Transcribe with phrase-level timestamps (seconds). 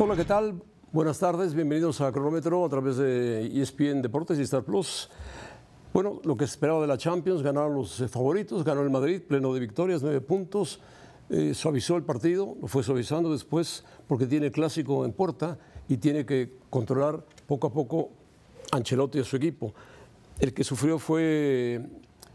[0.00, 0.62] Hola, ¿qué tal?
[0.92, 5.10] Buenas tardes, bienvenidos a Cronómetro a través de ESPN Deportes y Star Plus.
[5.92, 9.52] Bueno, lo que esperaba de la Champions, ganaron los eh, favoritos, ganó el Madrid, pleno
[9.52, 10.78] de victorias, nueve puntos,
[11.30, 15.58] eh, suavizó el partido, lo fue suavizando después porque tiene clásico en puerta
[15.88, 18.10] y tiene que controlar poco a poco
[18.70, 19.74] Ancelotti y a su equipo.
[20.38, 21.80] El que sufrió fue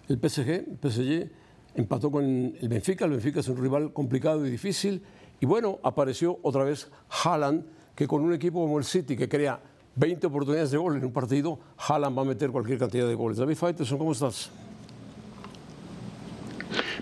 [0.10, 1.32] el PSG, el PSG
[1.76, 5.02] empató con el Benfica, el Benfica es un rival complicado y difícil,
[5.44, 7.66] y bueno, apareció otra vez Haaland,
[7.96, 9.60] que con un equipo como el City, que crea
[9.98, 13.40] 20 oportunidades de gol en un partido, Haaland va a meter cualquier cantidad de goles.
[13.40, 14.50] David Faitelson, ¿cómo estás?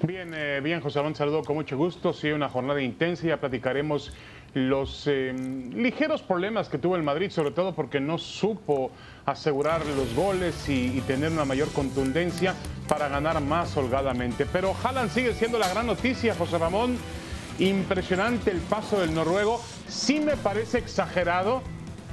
[0.02, 2.14] Bien, eh, bien, José Ramón, saludo con mucho gusto.
[2.14, 4.12] Sí, una jornada intensa, ya platicaremos
[4.56, 5.36] los eh,
[5.76, 8.90] ligeros problemas que tuvo el Madrid, sobre todo porque no supo
[9.24, 12.56] asegurar los goles y, y, tener una mayor contundencia
[12.88, 14.48] para ganar más holgadamente.
[14.52, 16.98] Pero Haaland sigue siendo la gran noticia, José Ramón.
[17.60, 19.60] Impresionante el paso del noruego.
[19.88, 21.62] Sí me parece exagerado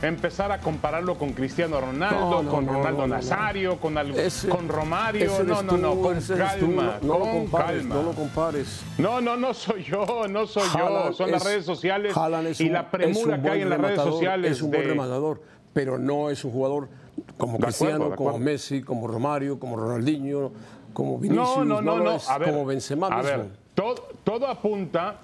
[0.02, 3.06] empezar a compararlo con Cristiano Ronaldo, No, no, con no, Ronaldo.
[3.08, 5.28] Nazario, con, al- Ese- con Romario.
[5.44, 7.94] No, no, no, con tú, calma, no, lo con compares, calma.
[7.96, 8.80] no lo compares.
[8.98, 11.12] No, no, no soy yo, no soy yo.
[11.12, 12.14] Son las es- redes sociales
[12.60, 14.52] y la premura que hay en las redes sociales.
[14.52, 16.88] Es un buen de- rematador, pero no es un jugador
[17.36, 18.38] como Cristiano, acuerdo, como.
[18.38, 20.52] Messi, como Romario, como Ronaldinho,
[20.92, 21.56] como Vinicius.
[21.58, 22.12] No, no, no, no.
[22.12, 25.22] es A ver, como Benzema a ver, todo, todo apunta.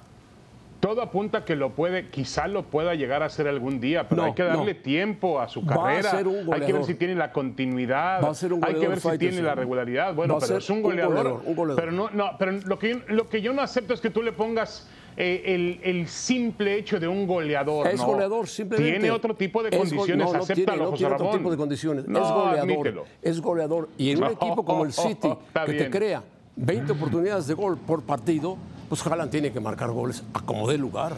[0.85, 4.29] Todo apunta que lo puede, quizá lo pueda llegar a hacer algún día, pero No,
[4.29, 4.81] hay que darle no.
[4.81, 6.11] tiempo a su Va a carrera.
[6.11, 8.23] ser un hay que ver si tiene la continuidad.
[8.23, 10.15] Va a ser un hay que ver si tiene la regularidad.
[10.15, 11.41] Bueno, a pero es un un goleador.
[11.43, 11.83] un goleador.
[11.83, 14.23] Pero no, no, pero lo que yo, lo que yo no acepto es que tú
[14.23, 17.87] le pongas eh, el, el simple hecho de un goleador.
[17.87, 18.07] Es no.
[18.09, 18.98] goleador, simplemente.
[18.98, 20.27] Tiene otro tipo de condiciones.
[20.27, 22.07] no, no Acéptalo, tiene, no José tiene otro tipo de condiciones.
[22.09, 22.59] No, es goleador.
[22.59, 23.05] admítelo.
[23.23, 23.89] Es goleador.
[23.97, 25.31] Y en un equipo como el City,
[25.65, 26.23] que te crea
[26.57, 28.59] 20 oportunidades de gol por partido,
[29.03, 31.14] pues Haaland tiene que marcar goles a como dé lugar.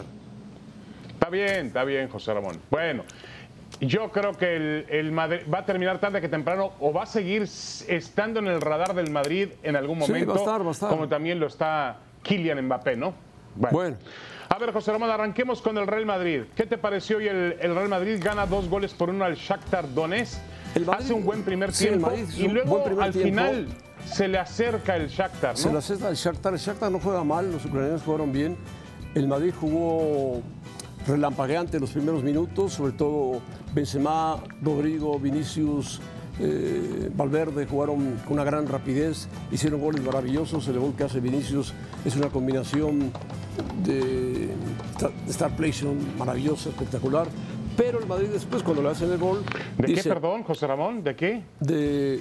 [1.13, 2.57] Está bien, está bien, José Ramón.
[2.71, 3.03] Bueno,
[3.81, 7.05] yo creo que el, el Madrid va a terminar tarde que temprano o va a
[7.05, 10.29] seguir estando en el radar del Madrid en algún Sí, momento.
[10.33, 10.89] va a estar, va a estar.
[10.89, 13.13] Como también lo está Kylian Mbappé, ¿no?
[13.55, 13.97] Bueno.
[14.49, 16.43] A ver, José Ramón, arranquemos con el Real Madrid.
[16.55, 18.19] ¿Qué te pareció hoy el, el Real Madrid?
[18.23, 20.39] Gana dos goles por uno al Shakhtar Donetsk.
[20.73, 23.19] El Madrid- hace un buen primer sí, el tiempo Madrid y luego al tiempo.
[23.29, 23.67] final
[24.11, 25.57] se le acerca el Shakhtar, ¿no?
[25.57, 26.53] Se la cesta el Shakhtar.
[26.53, 28.57] El Shakhtar no juega mal, los ucranianos jugaron bien.
[29.13, 30.41] El Madrid jugó
[31.07, 33.41] relampagueante los primeros minutos, sobre todo
[33.73, 36.01] Benzema, Rodrigo, Vinicius,
[36.39, 40.67] eh, Valverde jugaron con una gran rapidez, hicieron goles maravillosos.
[40.67, 41.73] El gol que hace Vinicius
[42.05, 43.11] es una combinación
[43.83, 44.49] de,
[45.29, 47.27] star plation maravillosa, espectacular.
[47.75, 49.43] Pero el Madrid después, cuando le hacen el gol,
[49.77, 51.03] ¿De qué, perdón, José Ramón?
[51.03, 51.43] ¿De qué?
[51.59, 52.19] de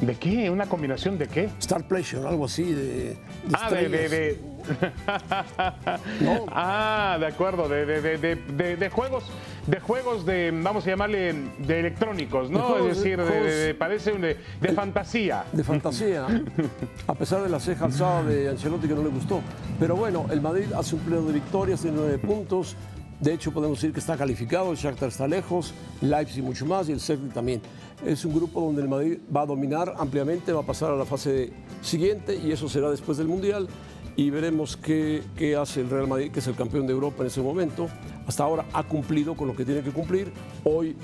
[0.00, 0.48] ¿De qué?
[0.48, 1.48] ¿Una combinación de qué?
[1.58, 3.16] star plation, algo así, de, de
[3.52, 4.38] Ah, de, de, de-
[6.20, 6.46] No.
[6.52, 9.24] Ah, de acuerdo, de, de- de- de- de- de juegos,
[9.66, 12.58] de juegos de, vamos a llamarle, de electrónicos, ¿no?
[12.58, 15.44] De juegos, es decir, de, de- de- parece un de, de fantasía.
[15.52, 16.26] de fantasía,
[17.08, 19.40] a pesar de la ceja alzada de Ancelotti que no le gustó.
[19.80, 22.76] Pero bueno, el Madrid hace un pleno de victorias, tiene nueve puntos.
[23.20, 26.92] De hecho, podemos decir que está calificado, el Shakhtar está lejos, Leipzig mucho más y
[26.92, 27.60] el Celtic también.
[28.06, 31.04] Es un grupo donde el Madrid va a dominar ampliamente, va a pasar a la
[31.04, 31.52] fase
[31.82, 33.68] siguiente y eso será después del Mundial.
[34.14, 37.28] Y veremos qué, qué hace el Real Madrid, que es el campeón de Europa en
[37.28, 37.88] ese momento.
[38.26, 40.32] Hasta ahora ha cumplido con lo que tiene que cumplir.
[40.64, 40.96] Hoy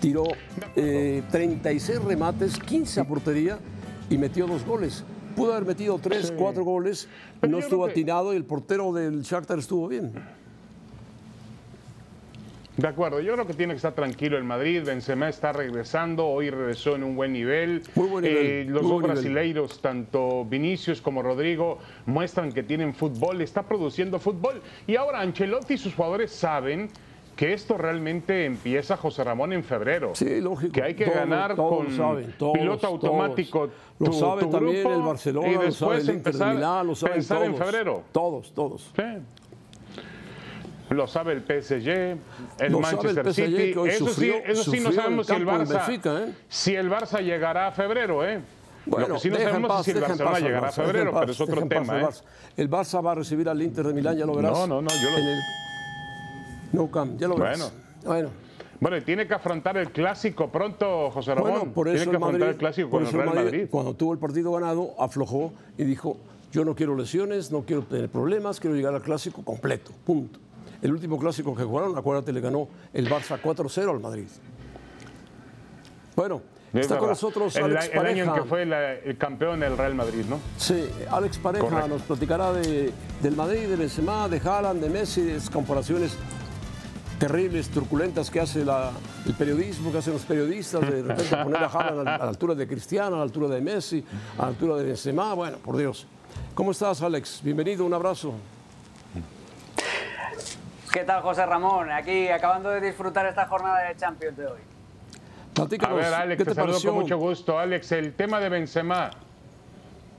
[0.00, 0.24] tiró
[0.76, 3.58] eh, 36 remates, 15 a portería
[4.10, 5.04] y metió dos goles.
[5.34, 7.08] Pudo haber metido tres, cuatro goles,
[7.40, 10.12] Pero no estuvo atinado y el portero del Shakhtar estuvo bien.
[12.76, 14.82] De acuerdo, yo creo que tiene que estar tranquilo el Madrid.
[14.82, 17.82] Benzema está regresando, hoy regresó en un buen nivel.
[17.94, 19.14] Muy buen nivel, Eh, los muy dos buen nivel.
[19.14, 24.62] brasileiros, tanto Vinicius como Rodrigo, muestran que tienen fútbol, está produciendo fútbol.
[24.86, 26.88] Y ahora Ancelotti y sus jugadores saben
[27.36, 30.12] que esto realmente empieza, José Ramón, en febrero.
[30.14, 30.72] Sí, lógico.
[30.72, 32.92] Que hay que Todos- ganar todos con saben, todos, piloto todos.
[33.04, 33.68] automático.
[33.98, 36.86] Lo sabe tu también grupo, el Barcelona, y lo sabe después el Inter empezar Milán,
[36.86, 37.64] lo saben pensar en todos.
[37.66, 38.02] febrero.
[38.12, 38.90] Todos, todos.
[38.96, 39.02] Sí.
[40.94, 42.18] Lo sabe el PSG, el
[42.58, 43.72] Lo el Manchester PSG, City.
[43.74, 46.32] que eso sufrió- sí, eso sí no sabemos el si el Barça, Benfica, ¿eh?
[46.48, 48.40] si el Barça llegará a febrero, ¿eh?
[48.84, 51.10] Bueno, Lo que sí no sabemos paz, es si el Barcelona paz llegará a febrero,
[51.12, 52.04] paz, pero es otro tema, al ¿eh?
[52.06, 52.22] Barça.
[52.56, 54.52] El Barça va a recibir al Inter de Milán, ya lo verás.
[54.52, 55.38] No, no, no, yo lo- En el
[56.72, 57.72] No Camp, ya lo verás.
[58.04, 58.30] Bueno.
[58.80, 61.50] Bueno, y tiene que afrontar el clásico pronto, José Ramón.
[61.52, 63.66] Bueno, por tiene eso que el afrontar el clásico con el el Real Madrid.
[63.70, 66.16] cuando tuvo el partido ganado, aflojó y dijo,
[66.50, 70.40] yo no quiero lesiones, no quiero tener problemas, quiero llegar al clásico completo, punto.
[70.82, 74.26] El último clásico que jugaron, acuérdate, le ganó el Barça 4-0 al Madrid.
[76.16, 76.42] Bueno,
[76.74, 79.76] Es está con nosotros el, Alex el año en que fue la- el campeón del
[79.78, 80.38] Real Madrid, ¿no?
[80.56, 81.88] Sí, Alex Pareja Correcto.
[81.88, 82.92] nos platicará de,
[83.22, 86.16] del Madrid, de Benzema, de Haaland, de Messi, de esas comparaciones
[87.18, 92.08] terribles, truculentas que hace el periodismo, que hacen los periodistas, de repente poner a Haaland
[92.08, 94.04] a la altura de Cristiano, a la altura de Messi,
[94.36, 96.06] a la altura de Benzema, bueno, por Dios.
[96.54, 97.40] ¿Cómo estás, Alex?
[97.44, 98.32] Bienvenido, un abrazo.
[100.92, 101.90] ¿Qué tal, José Ramón?
[101.90, 104.60] Aquí acabando de disfrutar esta jornada de Champions de hoy.
[105.80, 107.58] a ver, Alex, te, saludo con mucho gusto.
[107.58, 109.10] Alex, el tema de Benzema.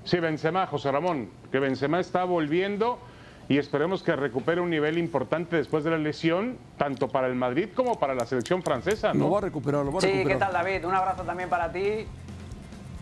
[0.03, 2.97] Sí, Benzema, José Ramón, que Benzema está volviendo
[3.47, 7.69] y esperemos que recupere un nivel importante después de la lesión, tanto para el Madrid
[7.75, 9.13] como para la selección francesa.
[9.13, 9.25] ¿no?
[9.25, 10.25] Lo va a recuperar, lo va a recuperar.
[10.25, 10.85] Sí, ¿qué tal, David?
[10.85, 12.07] Un abrazo también para ti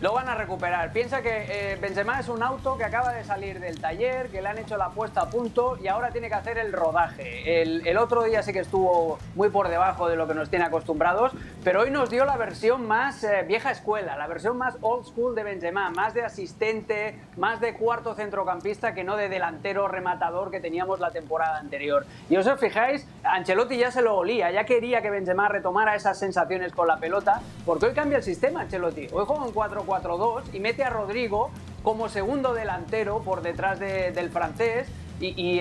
[0.02, 0.92] lo van a recuperar.
[0.92, 4.48] Piensa que eh, Benzema es un auto que acaba de salir del taller, que le
[4.48, 7.62] han hecho la puesta a punto y ahora tiene que hacer el rodaje.
[7.62, 11.30] El, otro día sí que estuvo muy por debajo de lo que nos tiene acostumbrados,
[11.62, 15.36] pero hoy nos dio la versión más eh, vieja escuela, la versión más old school
[15.36, 20.58] de Benzema, más de asistente, más de cuarto centrocampista que no de delantero rematador que
[20.58, 22.06] teníamos la temporada anterior.
[22.28, 26.72] Y os fijáis, Ancelotti ya se lo olía, ya quería que Benzema retomara esas sensaciones
[26.72, 29.06] con la pelota, porque hoy cambia el sistema Ancelotti.
[29.12, 31.50] Hoy juega un 4 4-2 y mete a Rodrigo
[31.82, 34.88] como segundo delantero por detrás del francés
[35.20, 35.60] y,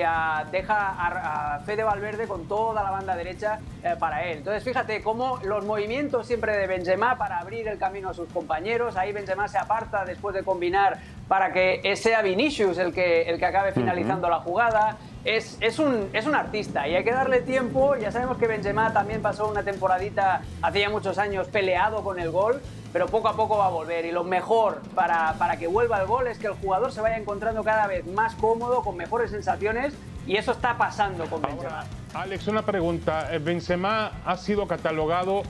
[0.51, 4.39] deja a, Fede Valverde con toda la banda derecha eh, para él.
[4.39, 8.97] Entonces fíjate cómo los movimientos siempre de Benzema para abrir el camino a sus compañeros,
[8.97, 13.45] ahí Benzema se aparta después de combinar para que sea Vinicius el que, el que
[13.45, 14.97] acabe finalizando la jugada.
[15.23, 17.95] Es, es, un, es un artista y hay que darle tiempo.
[17.95, 22.31] Ya sabemos que Benzema también pasó una temporadita hace ya muchos años peleado con el
[22.31, 24.05] gol, pero poco a poco va a volver.
[24.05, 27.17] Y lo mejor para, para que vuelva el gol es que el jugador se vaya
[27.17, 29.93] encontrando cada vez más cómodo, con mejores sensaciones,
[30.25, 31.85] y eso está pasando con Benzema.
[32.13, 33.33] Alex, una pregunta.
[33.33, 35.43] Eh, Benzema ha sido catalogado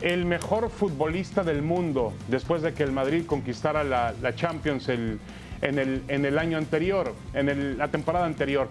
[0.00, 5.20] el mejor futbolista del mundo después de que el Madrid conquistara la, Champions en,
[5.62, 8.68] el, en, el, año anterior, en la temporada anterior.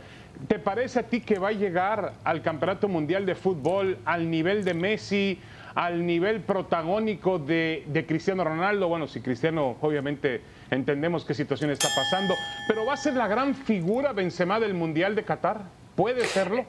[0.47, 4.63] ¿Te parece a ti que va a llegar al Campeonato Mundial de Fútbol al nivel
[4.63, 5.39] de Messi,
[5.75, 8.87] al nivel protagónico de, Cristiano Ronaldo.
[8.87, 10.41] Bueno, si Cristiano obviamente
[10.71, 12.33] entendemos qué situación está pasando,
[12.67, 15.63] pero va a ser la gran figura Benzema del Mundial de Qatar.
[15.95, 16.65] ¿Puede serlo?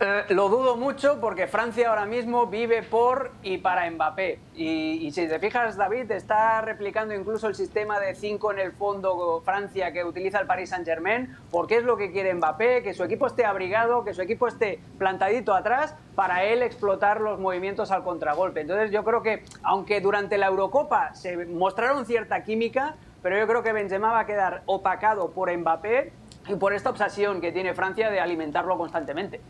[0.00, 4.38] Eh, lo dudo mucho porque Francia ahora mismo vive por y para Mbappé.
[4.54, 9.42] Y, si te fijas, David, está replicando incluso el sistema de 5 en el fondo
[9.44, 13.26] Francia que utiliza el Paris Saint-Germain, porque es lo que quiere Mbappé, que su equipo
[13.26, 18.60] esté abrigado, que su equipo esté plantadito atrás para él explotar los movimientos al contragolpe.
[18.60, 23.64] Entonces yo creo que, aunque durante la Eurocopa se mostraron cierta química, pero yo creo
[23.64, 26.12] que Benzema va a quedar opacado por Mbappé
[26.46, 29.40] y por esta obsesión que tiene Francia de alimentarlo constantemente.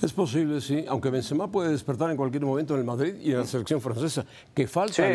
[0.00, 3.38] Es posible, sí, aunque Benzema puede despertar en cualquier momento en el Madrid y en
[3.38, 4.24] la selección francesa,
[4.54, 5.08] que falta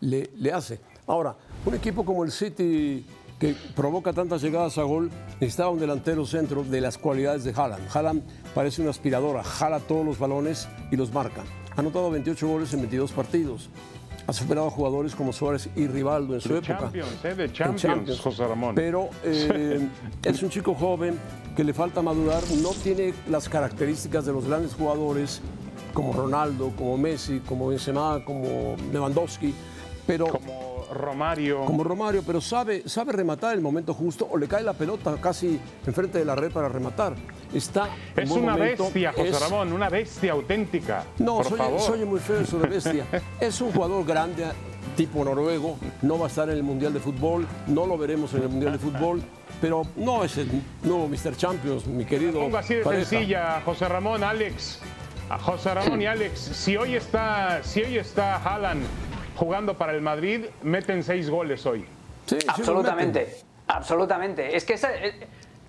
[0.00, 0.78] le, le, hace.
[1.06, 3.04] Ahora, un equipo como el City
[3.38, 5.10] que provoca tantas llegadas a gol,
[5.40, 7.84] necesitaba un delantero centro de las cualidades de Haaland.
[7.92, 8.22] Haaland
[8.54, 11.42] parece una aspiradora, jala todos los balones y los marca.
[11.76, 13.68] Ha anotado 28 goles en 22 partidos.
[14.26, 16.78] Ha superado a jugadores como Suárez y Rivaldo en su época.
[16.78, 17.34] Champions, ¿eh?
[17.34, 18.74] de Champions, José Ramón.
[18.74, 19.86] Pero eh,
[20.24, 21.18] es un chico joven
[21.56, 25.40] que le falta madurar, no tiene las características de los grandes jugadores
[25.94, 29.54] como Ronaldo, como Messi, como Benzema, como Lewandowski,
[30.06, 31.64] pero como Romario.
[31.64, 35.58] Como Romario, pero sabe, sabe rematar el momento justo o le cae la pelota casi
[35.86, 37.14] enfrente de la red para rematar.
[37.54, 41.04] Está es una bestia, José Ramón, una bestia auténtica.
[41.18, 41.80] No, por soy, favor.
[41.80, 43.06] soy muy feo eso de bestia.
[43.40, 44.44] es un jugador grande,
[44.94, 48.42] tipo noruego, no va a estar en el Mundial de Fútbol, no lo veremos en
[48.42, 49.22] el Mundial de Fútbol,
[49.60, 50.48] pero no es el
[50.82, 51.36] nuevo Mr.
[51.36, 52.40] Champions, mi querido.
[52.40, 54.80] Pongo así de sencilla, José Ramón, Alex.
[55.28, 58.84] A José Ramón y Alex, si hoy está, si hoy está Haaland
[59.36, 61.84] jugando para el Madrid, meten seis goles hoy.
[62.26, 64.56] Sí, absolutamente, absolutamente.
[64.56, 64.90] Es que esa,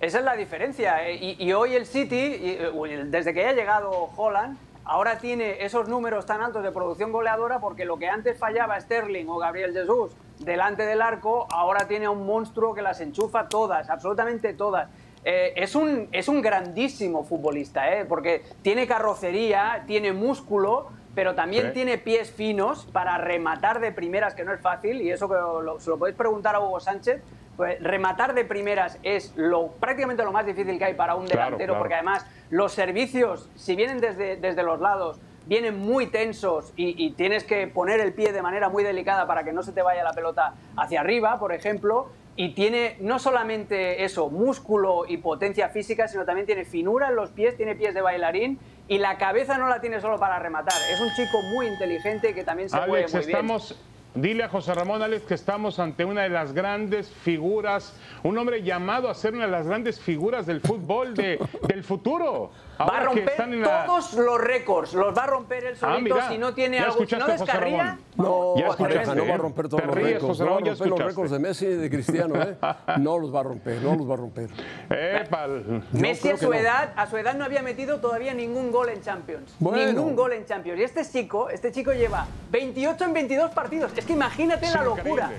[0.00, 1.10] es la diferencia.
[1.10, 2.58] Y, y hoy el City,
[3.06, 4.56] desde que ha llegado Holland,
[4.88, 9.26] ahora tiene esos números tan altos de producción goleadora porque lo que antes fallaba Sterling
[9.28, 13.90] o Gabriel Jesús delante del arco, ahora tiene a un monstruo que las enchufa todas,
[13.90, 14.88] absolutamente todas.
[15.24, 18.04] Eh, es, un, es un grandísimo futbolista, ¿eh?
[18.04, 24.44] porque tiene carrocería, tiene músculo, pero también tiene pies finos para rematar de primeras, que
[24.44, 25.34] no es fácil, y eso que
[25.82, 27.20] se lo podéis preguntar a Hugo Sánchez,
[27.56, 31.76] pues rematar de primeras es lo, prácticamente lo más difícil que hay para un delantero,
[31.76, 37.42] porque además los servicios, si vienen desde, desde los lados, vienen muy tensos y, tienes
[37.42, 40.12] que poner el pie de manera muy delicada para que no se te vaya la
[40.12, 42.10] pelota hacia arriba, por ejemplo.
[42.36, 47.30] Y tiene no solamente eso, músculo y potencia física, sino también tiene finura en los
[47.30, 50.74] pies, tiene pies de bailarín y la cabeza no la tiene solo para rematar.
[50.90, 53.76] Es un chico muy inteligente que también se mueve muy estamos,
[54.20, 58.62] dile a José Ramón Alex que estamos ante una de las grandes figuras, un hombre
[58.62, 62.50] llamado a ser una de las grandes figuras del fútbol de, del futuro.
[62.80, 65.64] Va a Ahora que romper están en la- todos los récords, los va a romper
[65.64, 67.98] él Ah, solito mira, si no tiene algo, si no descarría.
[68.16, 69.38] No, Ya escuchaste, no va a ¿eh?
[69.38, 70.38] romper todos los récords.
[70.40, 72.56] No va a romper los récords de Messi y de Cristiano, ¿eh?
[72.98, 74.48] No los va a romper, no los va a romper.
[74.90, 75.46] Epa,
[75.92, 76.54] Messi a su no.
[76.54, 79.54] edad, a su edad no había metido todavía ningún gol en Champions.
[79.58, 79.84] Bueno.
[79.92, 80.78] Ningún gol en Champions.
[80.80, 83.92] Y este chico, este chico lleva 28 en 22 partidos.
[84.08, 85.30] Es que imagínate Es la increíble, locura.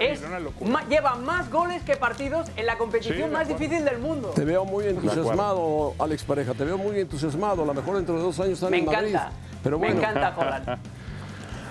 [0.00, 0.70] es una locura.
[0.70, 4.30] ma- lleva más goles que partidos en la competición Sí, más difícil del mundo.
[4.30, 7.64] Te veo muy entusiasmado, Alex Pareja, te veo muy entusiasmado.
[7.64, 9.08] A lo mejor dentro de dos años están Me en Madrid.
[9.10, 9.32] encanta.
[9.62, 10.68] Pero Me bueno, encanta Holland.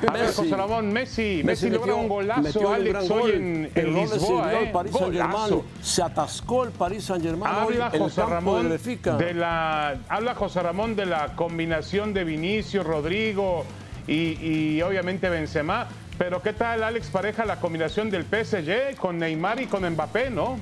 [0.06, 3.32] A ver, José Ramón, Messi, Messi, logra un golazo, metió un Alex, gran hoy gol,
[3.32, 4.58] en, en no le Lisboa, ¿eh?
[4.58, 5.32] al Paris Saint Germain.
[5.50, 5.66] Golazo.
[5.82, 10.96] Se atascó el Paris Saint Germain Habla el José Ramón de la habla José Ramón
[10.96, 13.64] de la combinación de Vinicio, Rodrigo
[14.06, 14.14] y,
[14.76, 15.88] y obviamente Benzema.
[16.18, 20.60] Pero ¿qué tal Alex Pareja la combinación del PSG con Neymar y con Mbappé, no?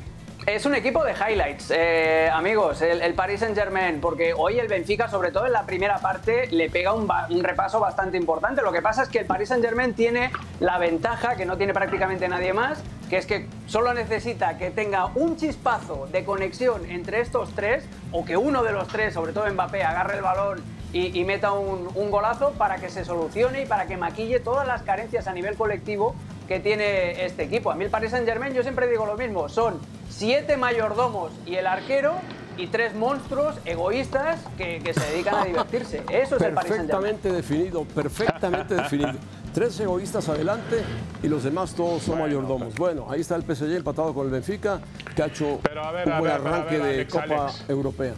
[0.48, 5.08] Es un equipo de highlights, eh, amigos, el, Paris Saint Germain, porque hoy el Benfica,
[5.08, 8.64] sobre todo en la primera parte, le pega un, un repaso bastante importante.
[8.64, 11.74] Lo que pasa es que el Paris Saint Germain tiene la ventaja que no tiene
[11.74, 17.22] prácticamente nadie más, que es que solo necesita que tenga un chispazo de conexión entre
[17.22, 21.20] estos tres, o que uno de los tres, sobre todo Mbappé, agarre el balón y,
[21.20, 24.82] y meta un, un golazo para que se solucione y para que maquille todas las
[24.84, 26.16] carencias a nivel colectivo
[26.48, 27.72] que tiene este equipo.
[27.72, 29.80] A mí el Paris Saint Germain, yo siempre digo lo mismo, son
[30.10, 32.16] siete mayordomos y el arquero
[32.58, 36.04] y tres monstruos egoístas que, que se dedican a divertirse.
[36.12, 37.16] Eso es el Paris Saint Germain.
[37.16, 39.14] Perfectamente definido, perfectamente definido.
[39.54, 40.84] Tres egoístas adelante
[41.24, 42.76] y los demás todos son mayordomos.
[42.76, 44.80] Bueno, ahí está el PSG empatado con el Benfica,
[45.16, 47.70] que ha hecho ver, un buen ver, arranque ver, de Alex, Copa Alex.
[47.70, 48.14] Europea.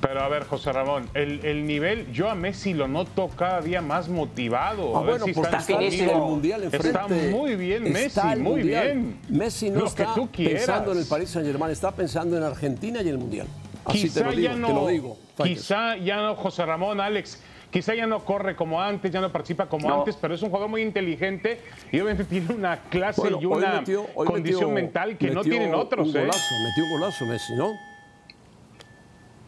[0.00, 3.80] Pero a ver, José Ramón, el, el nivel, yo a Messi lo noto cada día
[3.80, 4.96] más motivado.
[4.96, 6.88] Ah, a ver bueno, si está en el Mundial enfrente.
[6.88, 8.84] Está muy bien Está Messi, muy Mundial.
[8.86, 9.20] bien.
[9.28, 13.08] Messi no Lo está pensando en el Paris Saint Germain, está pensando en Argentina y
[13.08, 13.46] el Mundial.
[13.84, 15.16] Así te lo digo, ya no, te lo digo.
[15.36, 15.46] Faitelson.
[15.46, 19.66] quizá ya no José Ramón, Alex, quizá ya no corre como antes, ya no participa
[19.66, 19.98] como No.
[20.00, 21.60] antes, pero es un jugador muy inteligente
[21.92, 25.74] y obviamente tiene una clase Bueno, y una metió- condición metió- mental que no tienen
[25.74, 26.08] otros.
[26.08, 26.24] Un ¿eh?
[26.24, 27.93] metió un golazo Messi, ¿no?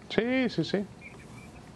[0.09, 0.85] Sí, sí, sí.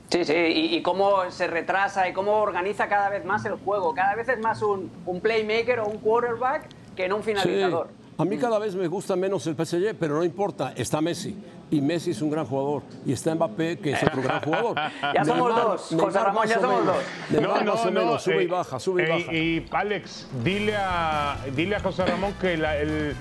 [0.09, 3.95] Sí, sí, y, y cómo se retrasa y cómo organiza cada vez más el juego.
[3.95, 6.65] Cada vez es más un, un playmaker o un quarterback
[6.97, 7.89] que no un finalizador.
[7.89, 7.95] Sí.
[8.19, 11.35] A mí cada vez me gusta menos el PSG, pero no importa, está Messi.
[11.71, 12.83] Y Messi es un gran jugador.
[13.07, 14.77] Y está Mbappé, que es otro gran jugador.
[15.15, 16.97] Ya somos dos, José Ramón, ya somos menos.
[16.97, 17.05] dos.
[17.31, 19.33] Neymar más o menos, sube y eh, baja, sube y eh, baja.
[19.33, 23.15] Y Alex, dile a, dile a José Ramón que la- el,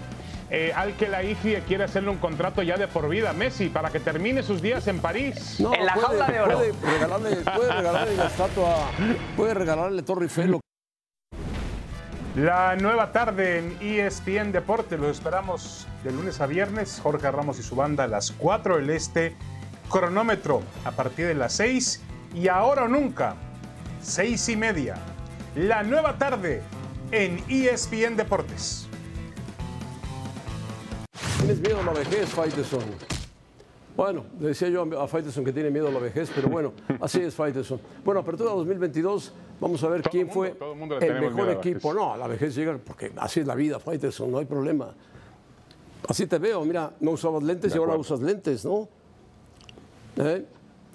[0.52, 3.70] eh, al que la IFI quiere hacerle un contrato ya de por vida a Messi
[3.70, 5.60] para que termine sus días en París.
[5.60, 6.58] No, en la jaula de oro.
[6.58, 8.76] Puede regalarle, puede regalarle la estatua,
[9.36, 10.60] puede regalarle Torre Eiffel.
[12.36, 15.00] La nueva tarde en ESPN Deportes.
[15.00, 17.00] Los esperamos de lunes a viernes.
[17.04, 19.36] Jorge Ramos y su banda a las 4 del Este.
[19.90, 22.02] Cronómetro a partir de las 6.
[22.36, 23.36] Y ahora o nunca,
[24.02, 24.96] 6 y media.
[25.56, 26.62] La nueva tarde
[27.12, 28.88] en ESPN Deportes.
[31.50, 32.84] ¿Tienes miedo a la vejez, Faitelson?
[33.98, 37.22] Bueno, le decía yo a Faitelson que tiene miedo a la vejez, pero bueno, así
[37.22, 37.82] es Faitelson.
[38.06, 41.50] Bueno, apertura 2022, vamos a ver Todo quién mundo, fue todo mundo le el mejor
[41.50, 41.92] a equipo.
[41.92, 44.94] No, la vejez llega porque así es la vida, Faitelson, no hay problema.
[46.08, 48.88] Así te veo, mira, no usabas lentes y ahora usas lentes, ¿no?
[50.18, 50.46] ¿Eh?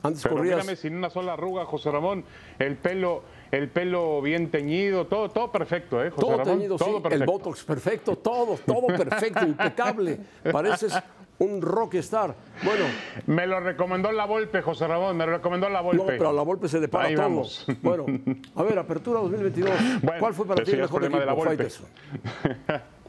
[0.04, 0.64] Antes Pero corrías.
[0.78, 2.24] sin una sola arruga, José Ramón.
[2.60, 3.24] El pelo,
[3.56, 6.54] el pelo bien teñido, todo, todo perfecto, ¿eh, José Todo Ramón?
[6.58, 7.32] teñido, todo sí, el perfecto.
[7.32, 10.18] Botox perfecto, todo, todo perfecto, impecable.
[10.50, 10.98] Pareces
[11.38, 12.34] un rockstar.
[12.62, 12.84] Bueno,
[13.26, 16.16] Me lo recomendó la Volpe, José Ramón, me lo recomendó la no, Volpe.
[16.18, 17.24] pero a la Volpe se le para Ahí todo.
[17.24, 17.66] vamos.
[17.82, 18.06] Bueno,
[18.54, 19.70] a ver, apertura 2022.
[20.02, 21.68] Bueno, ¿Cuál fue para ti el mejor problema de la equipo, Volpe.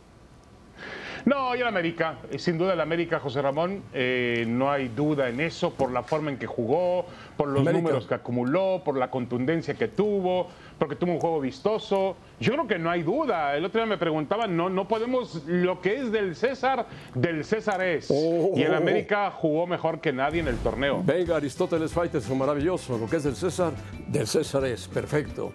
[1.25, 5.27] No, y el América, eh, sin duda el América, José Ramón, eh, no hay duda
[5.27, 7.81] en eso, por la forma en que jugó, por los América.
[7.81, 12.15] números que acumuló, por la contundencia que tuvo, porque tuvo un juego vistoso.
[12.39, 13.55] Yo creo que no hay duda.
[13.57, 17.81] El otro día me preguntaban, no, no podemos, lo que es del César, del César
[17.81, 18.07] es.
[18.11, 18.51] Oh.
[18.55, 21.01] Y el América jugó mejor que nadie en el torneo.
[21.03, 22.99] Venga, Aristóteles Faitelson, maravilloso.
[22.99, 23.71] Lo que es del César,
[24.07, 25.53] del César es perfecto.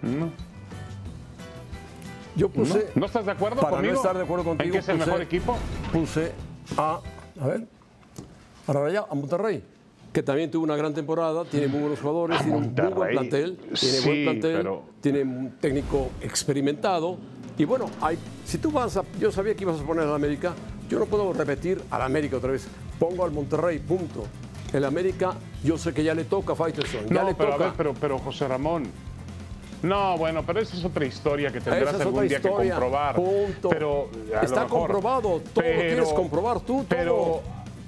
[2.35, 3.93] Yo puse, ¿No estás de acuerdo para conmigo?
[3.93, 5.57] no estar de acuerdo ¿En contigo, que es el puse- mejor equipo?
[5.91, 6.31] puse
[6.77, 6.99] a,
[7.39, 7.67] a ver,
[8.67, 9.63] a Raya, a Monterrey,
[10.13, 13.57] que también tuvo una gran temporada, tiene muy buenos jugadores, tiene un muy buen plantel,
[13.57, 17.17] tiene Sí, buen plantel, pero- tiene un técnico experimentado.
[17.57, 20.53] Y bueno, hay, si tú vas a, yo sabía que ibas a poner al América,
[20.89, 22.65] yo no puedo repetir al América otra vez,
[22.97, 24.23] pongo al Monterrey, punto.
[24.73, 25.33] El América,
[25.65, 27.65] yo sé que ya le toca a Faitelson, ya No, le pero a toca.
[27.65, 28.83] ver, pero, pero José Ramón,
[29.81, 32.57] No, bueno, pero esa es otra historia que tendrás es algún día historia.
[32.57, 33.15] que comprobar.
[33.15, 33.69] Punto.
[33.69, 34.09] Pero
[34.41, 35.41] Está mejor- comprobado.
[35.53, 36.85] Todo lo quieres comprobar tú, todo.
[36.89, 37.41] Pero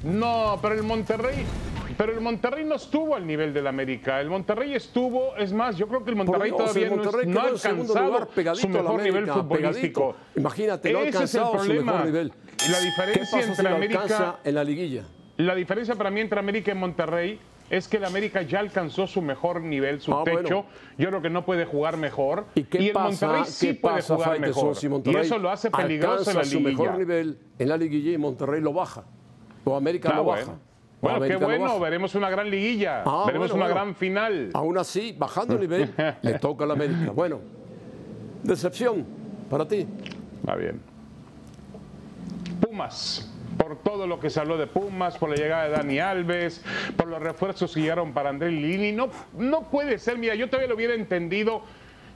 [0.03, 1.45] no, pero el Monterrey.
[1.95, 4.19] Pero el Monterrey no estuvo al nivel del América.
[4.19, 7.05] El Monterrey estuvo, es más, yo creo que el Monterrey Dios, todavía el no es-
[7.05, 10.01] Monterrey no, ha alcanzado su mejor nivel América, futbolístico.
[10.13, 10.15] pegadito.
[10.39, 11.91] Imagínate, no ha Ese es el alcanzado su problema.
[11.91, 12.27] mejor nivel.
[12.71, 15.03] La ¿Qué diferencia pasa entre América en la liguilla?
[15.37, 17.39] la diferencia para mí entre América y Monterrey
[17.77, 20.37] es que el América ya alcanzó su mejor nivel, su Ah, techo.
[20.41, 20.65] bueno.
[20.97, 22.45] Yo creo que no puede jugar mejor.
[22.55, 24.75] ¿Y qué el pasa, Monterrey sí qué puede pasa, jugar mejor.
[25.05, 26.77] y eso lo hace peligroso en la su liguilla.
[26.83, 29.03] mejor nivel en la liguilla y Monterrey lo baja.
[29.65, 30.53] O América lo baja.
[31.01, 33.75] Bueno, qué América lo bueno, veremos una gran liguilla, Ah, veremos bueno, una bueno.
[33.75, 34.49] gran final.
[34.53, 37.11] Aún así, bajando el nivel, le toca a la América.
[37.11, 37.39] Bueno,
[38.43, 39.05] decepción
[39.49, 39.85] para ti.
[40.47, 40.79] Va bien.
[42.61, 43.29] Pumas.
[43.57, 46.63] Por todo lo que se habló de Pumas, por la llegada de Dani Alves,
[46.97, 48.91] por los refuerzos que llegaron para André Lini.
[48.91, 51.63] No, no puede ser, mira, yo todavía lo hubiera entendido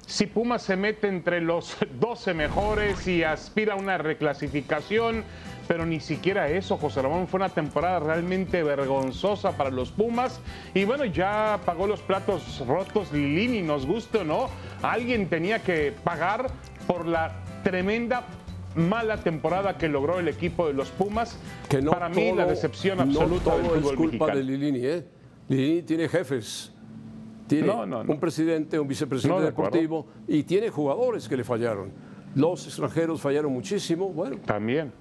[0.08, 5.24] si Pumas se mete entre los 12 mejores y aspira a una reclasificación,
[5.67, 10.39] pero ni siquiera eso, José Ramón, fue una temporada realmente vergonzosa para los Pumas.
[10.74, 14.50] Y bueno, ya pagó los platos rotos Lini, nos guste o no,
[14.82, 16.50] alguien tenía que pagar
[16.88, 18.24] por la tremenda
[18.77, 21.38] mala temporada que logró el equipo de los Pumas.
[21.69, 24.36] Que no Para mí, la decepción no absoluta todo del fútbol es culpa mexicano.
[24.38, 25.05] de Lilini, ¿eh?
[25.50, 26.72] Lilini tiene jefes.
[27.48, 28.12] Tiene No, no, no.
[28.13, 29.72] un presidente, un vicepresidente No, acuerdo.
[29.72, 31.91] deportivo y tiene jugadores que le fallaron.
[32.36, 34.91] Los extranjeros fallaron muchísimo, bueno, También.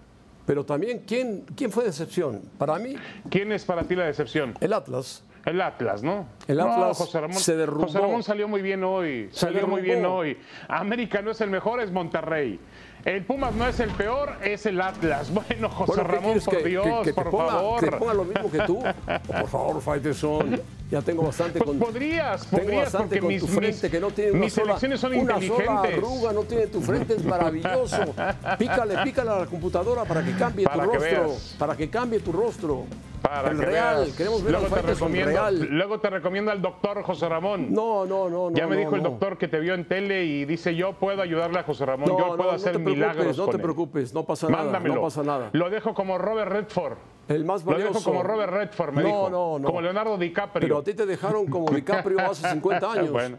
[0.47, 2.41] pero también, ¿quién, quién fue decepción?
[2.57, 2.95] Para mí,
[3.29, 4.55] ¿Quién es para ti la decepción?
[4.61, 5.25] el Atlas.
[5.45, 6.27] El Atlas, ¿no?
[6.49, 7.87] El No, Atlas José Ramón, se derrumbó.
[7.87, 9.29] José Ramón salió muy bien hoy.
[9.33, 10.37] Salió muy bien hoy.
[10.69, 12.59] América no es el mejor, es Monterrey.
[13.07, 15.31] El Pumas no es el peor, es el Atlas.
[15.33, 17.81] Bueno, José Bueno, ¿qué Ramón, por que, Dios, que te por ponga, favor.
[17.85, 18.83] que ponga lo mismo que tú?
[19.29, 20.61] Por favor, Faitelson.
[20.91, 21.79] Ya tengo bastante con.
[21.79, 24.53] podrías, Tengo podrías, bastante porque con mis, tu frente mis- que no tiene una mis
[24.53, 25.95] sola, elecciones son una sola inteligentes.
[25.99, 28.15] arruga, no tiene tu frente, es maravilloso.
[28.59, 31.55] Pícale, pícale a la computadora para que cambie Para tu rostro, veas.
[31.59, 32.85] para que cambie tu rostro.
[33.29, 34.17] Para el que real, veas.
[34.17, 35.69] queremos ver luego te recomiendo, real.
[35.71, 37.73] Luego te recomiendo al doctor José Ramón.
[37.73, 38.57] No, no, no, no.
[38.57, 41.23] ya me no, dijo el doctor que te vio en tele y dice yo puedo
[41.23, 44.65] ayudarle a José Ramón, No, yo puedo hacer milagros no te preocupes, no pasa nada,
[44.65, 44.95] Mándamelo.
[44.97, 45.51] no pasa nada.
[45.53, 46.99] Lo dejo como Robert Redford.
[47.29, 47.95] El más Lo valioso.
[47.95, 49.31] dejo como Robert Redford, me no, dijo.
[49.31, 50.61] No, no, Como Leonardo DiCaprio.
[50.69, 53.11] Pero a ti te dejaron como DiCaprio hace 50 años.
[53.11, 53.39] Bueno.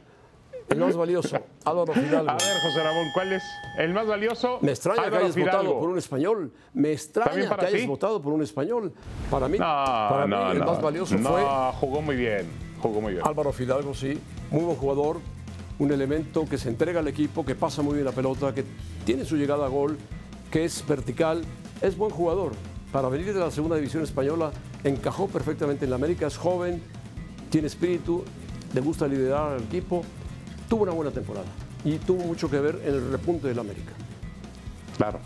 [0.69, 2.29] El más valioso, Álvaro Fidalgo.
[2.29, 3.43] A ver, José Ramón, ¿cuál es
[3.77, 4.59] el más valioso?
[4.61, 5.57] Me extraña Álvaro que hayas Fidalgo.
[5.63, 6.51] votado por un español.
[6.73, 8.93] Me ¿También extraña que hayas votado por un español.
[9.31, 10.65] Para mí, No, para no, mí el no.
[10.65, 11.43] más valioso fue
[11.79, 12.47] jugó muy bien.
[12.81, 13.25] Jugó muy bien.
[13.25, 14.19] Álvaro Fidalgo, sí.
[14.51, 15.17] Muy buen jugador.
[15.79, 18.65] Un elemento que se entrega al equipo, que pasa muy bien la pelota, que
[19.05, 19.97] tiene su llegada a gol,
[20.51, 21.43] que es vertical.
[21.81, 22.51] Es buen jugador.
[22.91, 24.51] Para venir de la segunda división española,
[24.83, 26.27] encajó perfectamente en la América.
[26.27, 26.81] Es joven,
[27.49, 28.23] tiene espíritu,
[28.73, 30.01] le gusta liderar al equipo.
[30.69, 31.45] Tuvo una buena temporada
[31.85, 33.91] y tuvo mucho que ver en el repunte del América.
[34.97, 35.19] Claro.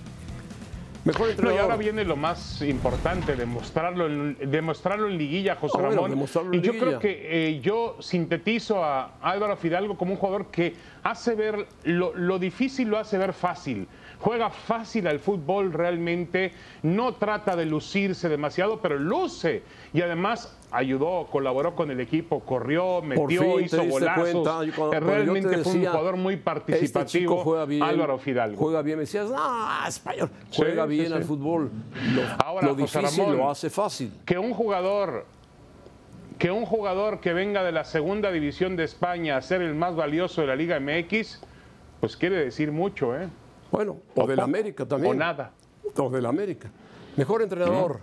[1.03, 5.89] Mejor No, y ahora viene lo más importante, demostrarlo en, demostrarlo en liguilla, José Ah,
[5.89, 6.11] Ramón.
[6.11, 6.73] y yo liguilla.
[6.85, 12.13] creo que eh, yo sintetizo a Álvaro Fidalgo como un jugador que hace ver lo,
[12.15, 13.87] lo difícil, lo hace ver fácil.
[14.21, 16.53] Juega fácil al fútbol realmente,
[16.83, 19.63] no trata de lucirse demasiado, pero luce.
[19.93, 24.31] Y además ayudó, colaboró con el equipo, corrió, metió, hizo golazos.
[24.31, 28.57] cuenta, cuando- Eh, realmente fue un jugador muy Este participativo, chico juega bien, Álvaro Fidalgo.
[28.57, 30.29] Juega bien, me decías, no, español.
[30.55, 31.13] Juega sí, bien sí.
[31.13, 31.71] al fútbol.
[32.13, 34.13] Lo, Ahora, lo difícil Ramón, lo hace fácil.
[34.23, 35.25] que un jugador
[36.37, 39.95] que un jugador que venga de la segunda división de España a ser el más
[39.95, 41.39] valioso de la Liga MX,
[41.99, 43.27] pues quiere decir mucho, ¿eh?
[43.71, 45.13] Bueno, o, del América también.
[45.15, 45.51] O nada.
[45.97, 46.69] O del América.
[47.17, 47.99] Mejor entrenador,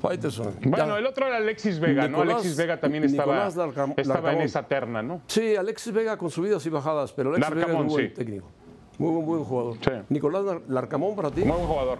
[0.00, 0.54] Faitelson.
[0.62, 0.98] Bueno, Ya.
[0.98, 2.22] el otro era Alexis Vega, ¿no?
[2.22, 4.40] Alexis Vega también estaba, Larcam- estaba en Larcamón.
[4.42, 5.20] esa terna, ¿no?
[5.26, 8.14] Sí, Alexis Vega con subidas y bajadas, pero Alexis Vega es Larcamón, muy buen sí.
[8.14, 8.46] técnico.
[8.98, 9.76] Muy buen, buen jugador.
[9.82, 9.90] Sí.
[10.10, 11.40] Nicolás Lar- Larcamón para ti.
[11.42, 11.98] Muy buen jugador.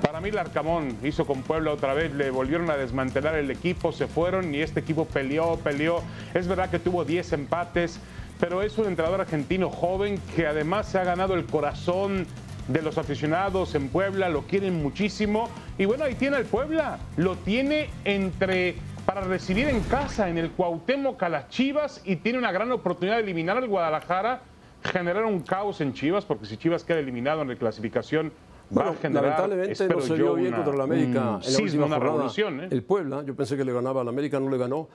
[0.00, 4.06] Para mí, Larcamón hizo con Puebla otra vez, le volvieron a desmantelar el equipo, se
[4.06, 6.00] fueron y este equipo peleó, peleó.
[6.34, 7.98] Es verdad que tuvo 10 empates,
[8.42, 12.26] pero es un entrenador argentino joven que además se ha ganado el corazón
[12.66, 15.48] de los aficionados en Puebla, lo quieren muchísimo.
[15.78, 18.74] Y bueno, ahí tiene al Puebla, lo tiene entre
[19.06, 23.16] para recibir en casa en el Cuauhtémoc a las Chivas y tiene una gran oportunidad
[23.18, 24.42] de eliminar al Guadalajara,
[24.82, 28.28] generar un caos en Chivas, porque si Chivas queda eliminado en reclasificación,
[28.76, 31.58] va Bueno, a generar, lamentablemente no se vio bien una- contra el América en la
[31.62, 31.98] última una jornada.
[32.00, 32.60] revolución.
[32.64, 32.68] ¿eh?
[32.72, 34.88] El Puebla, yo pensé que le ganaba al América, no le ganó.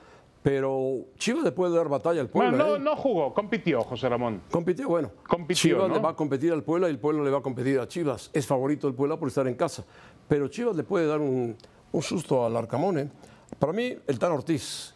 [0.48, 2.50] Pero Chivas le puede dar batalla al Puebla.
[2.56, 2.78] Bueno, no, ¿eh?
[2.78, 4.40] no jugó, compitió José Ramón.
[4.50, 5.10] Compitió, bueno.
[5.28, 5.94] Compitió, Chivas ¿no?
[5.96, 8.30] le va a competir al Puebla y el Puebla le va a competir a Chivas.
[8.32, 9.84] Es favorito el Puebla por estar en casa.
[10.26, 11.54] Pero Chivas le puede dar un,
[11.92, 12.98] un susto al Arcamón.
[12.98, 13.10] ¿eh?
[13.58, 14.94] Para mí, el Tan Ortiz.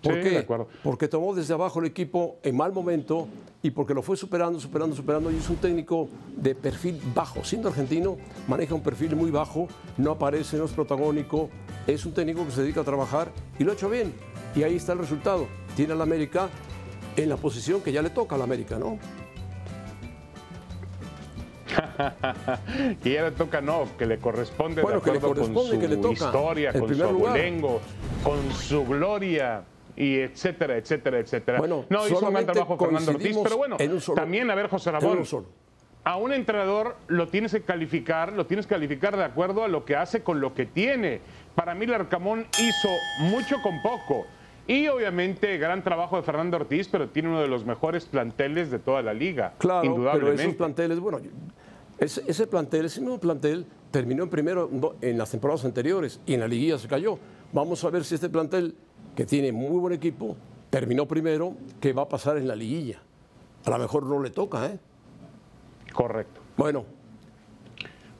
[0.00, 0.30] ¿Por Sí, qué?
[0.30, 0.68] de acuerdo.
[0.84, 3.26] Porque tomó desde abajo el equipo en mal momento
[3.60, 5.32] y porque lo fue superando, superando, superando.
[5.32, 7.42] Y es un técnico de perfil bajo.
[7.42, 11.50] Siendo argentino, maneja un perfil muy bajo, no aparece, no es protagónico.
[11.88, 14.12] Es un técnico que se dedica a trabajar y lo ha hecho bien.
[14.54, 15.46] Y ahí está el resultado.
[15.76, 16.48] Tiene al América
[17.16, 18.98] en la posición que ya le toca al América, ¿no?
[23.02, 25.78] que ya le toca, no, que le corresponde Bueno, de que le acuerdo con su
[25.78, 26.12] que le toca.
[26.26, 27.80] historia, El con su abolengo,
[28.22, 29.64] con su gloria
[29.96, 31.58] y etcétera, etcétera, etcétera.
[31.58, 34.90] Bueno, no, hizo un gran trabajo Fernando Ortiz, pero bueno, solo- también a ver, José
[34.90, 35.24] Ramón,
[36.04, 39.84] a un entrenador lo tienes que calificar, lo tienes que calificar de acuerdo a lo
[39.84, 41.20] que hace con lo que tiene.
[41.54, 42.88] Para mí, Larcamón hizo
[43.20, 44.26] mucho con poco.
[44.66, 48.78] Y obviamente, gran trabajo de Fernando Ortiz, pero tiene uno de los mejores planteles de
[48.78, 49.54] toda la liga.
[49.58, 50.42] Claro, pero indudablemente.
[50.42, 51.20] esos planteles, bueno,
[51.98, 54.70] ese, ese plantel, ese mismo plantel terminó en primero
[55.00, 57.18] en las temporadas anteriores y en la liguilla se cayó.
[57.52, 58.74] Vamos a ver si este plantel,
[59.14, 60.36] que tiene muy buen equipo,
[60.70, 63.02] terminó primero, ¿qué va a pasar en la liguilla?
[63.64, 64.78] A lo mejor no le toca, ¿eh?
[65.92, 66.40] Correcto.
[66.56, 66.84] Bueno,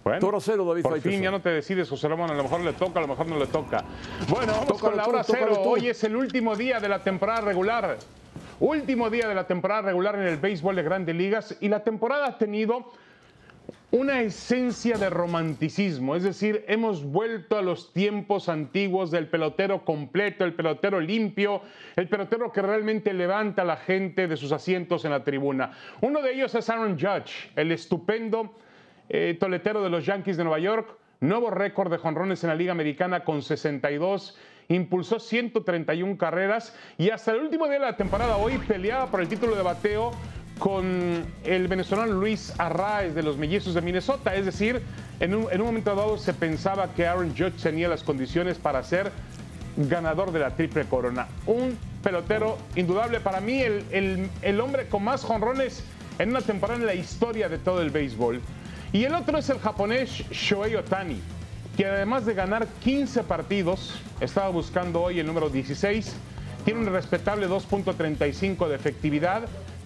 [0.04, 2.30] Bueno, Toro cero, David Por fin ya no te decides, José Ramón.
[2.30, 3.84] A lo mejor le toca, a lo mejor no le toca.
[4.28, 5.62] Bueno, vamos Tócalo con la hora tócalo cero.
[5.64, 7.98] Hoy es el último día de la temporada regular.
[8.58, 11.56] Último día de la temporada regular en el béisbol de grandes ligas.
[11.60, 12.92] Y la temporada ha tenido
[13.92, 20.44] una esencia de romanticismo, es decir, hemos vuelto a los tiempos antiguos del pelotero completo,
[20.44, 21.60] el pelotero limpio,
[21.94, 25.72] el pelotero que realmente levanta a la gente de sus asientos en la tribuna.
[26.00, 28.54] Uno de ellos es Aaron Judge, el estupendo
[29.08, 32.72] eh, toletero de los Yankees de Nueva York, nuevo récord de jonrones en la Liga
[32.72, 34.36] Americana con 62
[34.68, 39.28] impulsó 131 carreras y hasta el último día de la temporada hoy peleaba por el
[39.28, 40.12] título de bateo
[40.58, 44.34] con el venezolano Luis Arraez de los Mellizos de Minnesota.
[44.34, 44.80] Es decir,
[45.20, 48.82] en un, en un momento dado se pensaba que Aaron Judge tenía las condiciones para
[48.82, 49.10] ser
[49.76, 51.26] ganador de la triple corona.
[51.46, 55.84] Un pelotero indudable para mí, el hombre con más jonrones
[56.18, 58.40] en una temporada en la historia de todo el béisbol.
[58.92, 61.20] Y el otro es el japonés Shohei Otani,
[61.76, 66.12] que además de ganar 15 partidos, estaba buscando hoy el número 16,
[66.64, 69.42] tiene un respetable 2.35 de efectividad,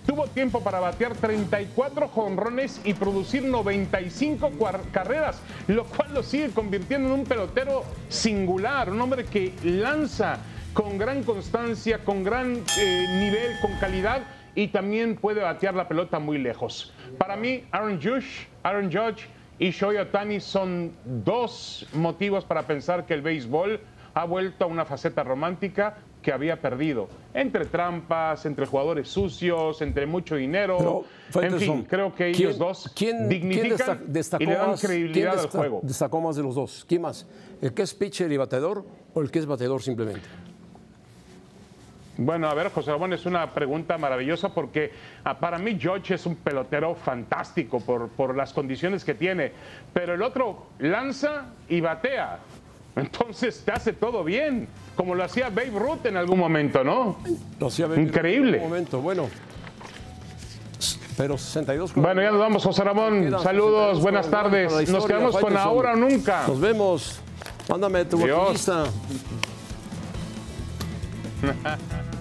[0.07, 6.51] tuvo tiempo para batear 34 jonrones y producir 95 cuar- carreras, lo cual lo sigue
[6.51, 10.39] convirtiendo en un pelotero singular, un hombre que lanza
[10.75, 14.23] con gran constancia, con gran eh, nivel, con calidad
[14.57, 16.93] y también puede batear la pelota muy lejos.
[17.19, 19.27] Para mí, Aaron Judge, Aaron Judge
[19.61, 23.79] y Shohei Otani son dos motivos para pensar que el béisbol
[24.15, 27.07] ha vuelto a una faceta romántica que había perdido.
[27.35, 31.05] Entre trampas, entre jugadores sucios, entre mucho dinero.
[31.33, 34.71] pero, en fin, creo que ¿quién- ellos dos quién- dignifican desta- destacó y le dan
[34.71, 35.81] más- quién credibilidad al desta- juego.
[35.85, 36.85] destacó más de los dos?
[36.89, 37.29] ¿Quién más?
[37.61, 40.23] ¿El que es pitcher y bateador o el que es bateador simplemente?
[42.19, 44.91] Bueno, a ver, José Ramón, es una pregunta maravillosa porque
[45.25, 49.53] ah, para mí George es un pelotero fantástico por, por las condiciones que tiene,
[49.93, 52.39] pero el otro lanza y batea.
[52.97, 57.19] Entonces te hace todo bien, como lo hacía Babe Ruth en algún momento, ¿no?
[57.61, 58.57] Lo hacía Babe Ruth Increíble.
[58.57, 59.29] en un momento, bueno.
[61.19, 63.31] Pero 62 con- Bueno, ya nos vamos, José Ramón.
[63.43, 64.89] Saludos, 62 buenas tardes.
[64.91, 66.45] Nos quedamos con ahora o nunca.
[66.47, 67.21] Nos vemos.
[67.69, 68.19] Mándame tu
[71.43, 71.57] Adiós.
[71.67, 72.16] lista.